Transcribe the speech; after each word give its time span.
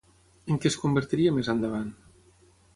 En 0.53 0.57
què 0.63 0.67
es 0.71 0.77
convertiria 0.85 1.35
més 1.37 1.53
endavant? 1.55 1.95